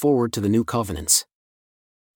[0.00, 1.26] foreword to the new covenants.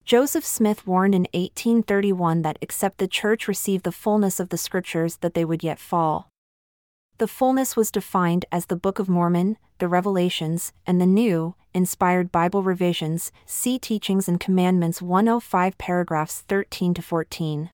[0.06, 5.18] Joseph Smith warned in 1831 that except the church receive the fullness of the scriptures
[5.18, 6.30] that they would yet fall.
[7.18, 12.32] The fullness was defined as the Book of Mormon, the Revelations, and the New, Inspired
[12.32, 17.70] Bible Revisions, see Teachings and Commandments 105 paragraphs 13 to 14.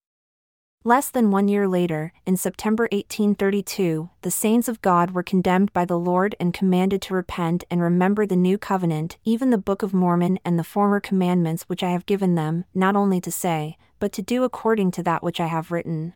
[0.82, 5.84] Less than one year later, in September 1832, the saints of God were condemned by
[5.84, 9.92] the Lord and commanded to repent and remember the new covenant, even the Book of
[9.92, 14.10] Mormon and the former commandments which I have given them, not only to say, but
[14.12, 16.14] to do according to that which I have written.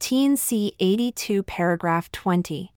[0.00, 2.72] T&C 82 paragraph 20.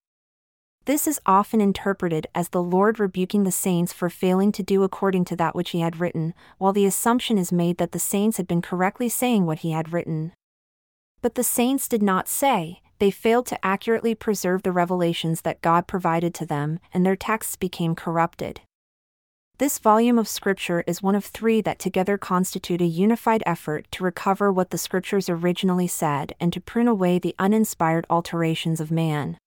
[0.84, 5.24] This is often interpreted as the Lord rebuking the saints for failing to do according
[5.24, 8.46] to that which he had written, while the assumption is made that the saints had
[8.46, 10.32] been correctly saying what he had written.
[11.22, 15.86] But the saints did not say, they failed to accurately preserve the revelations that God
[15.86, 18.60] provided to them, and their texts became corrupted.
[19.58, 24.02] This volume of Scripture is one of three that together constitute a unified effort to
[24.02, 29.38] recover what the Scriptures originally said and to prune away the uninspired alterations of man.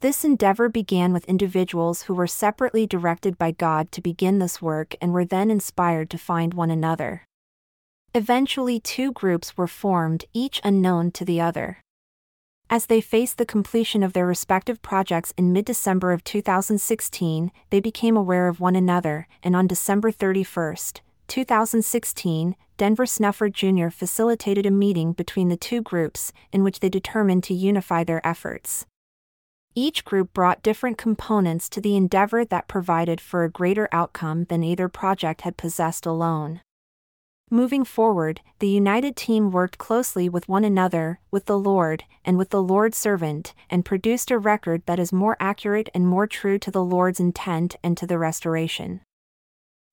[0.00, 4.94] This endeavor began with individuals who were separately directed by God to begin this work
[5.00, 7.24] and were then inspired to find one another.
[8.16, 11.82] Eventually, two groups were formed, each unknown to the other.
[12.70, 17.78] As they faced the completion of their respective projects in mid December of 2016, they
[17.78, 20.76] became aware of one another, and on December 31,
[21.28, 23.90] 2016, Denver Snuffer Jr.
[23.90, 28.86] facilitated a meeting between the two groups, in which they determined to unify their efforts.
[29.74, 34.64] Each group brought different components to the endeavor that provided for a greater outcome than
[34.64, 36.62] either project had possessed alone.
[37.50, 42.50] Moving forward, the united team worked closely with one another, with the Lord, and with
[42.50, 46.72] the Lord's servant, and produced a record that is more accurate and more true to
[46.72, 49.00] the Lord's intent and to the restoration.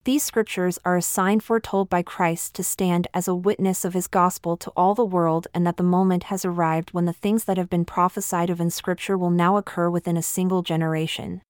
[0.04, 4.08] These scriptures are a sign foretold by Christ to stand as a witness of his
[4.08, 7.58] gospel to all the world, and that the moment has arrived when the things that
[7.58, 11.44] have been prophesied of in Scripture will now occur within a single generation.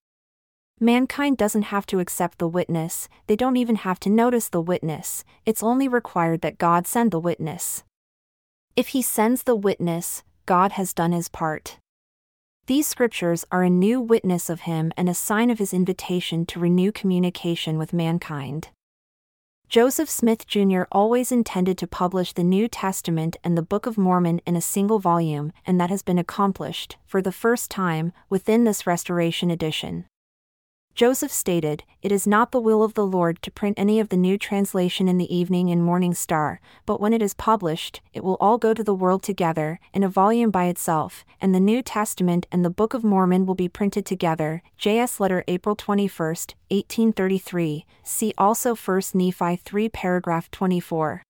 [0.84, 5.24] Mankind doesn't have to accept the witness, they don't even have to notice the witness,
[5.46, 7.86] it's only required that God send the witness.
[8.76, 11.78] If He sends the witness, God has done His part.
[12.66, 16.60] These scriptures are a new witness of Him and a sign of His invitation to
[16.60, 18.68] renew communication with mankind.
[19.70, 20.82] Joseph Smith Jr.
[20.92, 25.00] always intended to publish the New Testament and the Book of Mormon in a single
[25.00, 30.08] volume, and that has been accomplished, for the first time, within this Restoration edition.
[30.96, 34.18] Joseph stated, It is not the will of the Lord to print any of the
[34.18, 38.38] new translation in the evening and morning star, but when it is published, it will
[38.40, 42.46] all go to the world together, in a volume by itself, and the New Testament
[42.52, 44.62] and the Book of Mormon will be printed together.
[44.78, 45.20] J.S.
[45.20, 47.86] Letter April 21, 1833.
[48.04, 51.24] See also 1 Nephi 3 paragraph 24.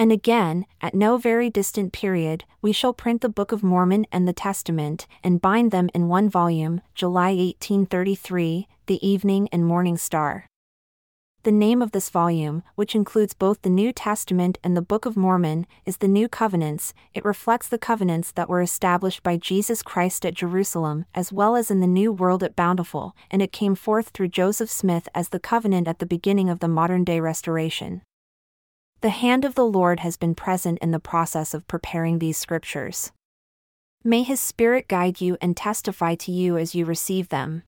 [0.00, 4.26] And again, at no very distant period, we shall print the Book of Mormon and
[4.26, 10.46] the Testament, and bind them in one volume, July 1833, The Evening and Morning Star.
[11.42, 15.18] The name of this volume, which includes both the New Testament and the Book of
[15.18, 16.94] Mormon, is the New Covenants.
[17.12, 21.70] It reflects the covenants that were established by Jesus Christ at Jerusalem, as well as
[21.70, 25.38] in the New World at Bountiful, and it came forth through Joseph Smith as the
[25.38, 28.00] covenant at the beginning of the modern day restoration.
[29.02, 33.12] The hand of the Lord has been present in the process of preparing these scriptures.
[34.04, 37.62] May His Spirit guide you and testify to you as you receive them.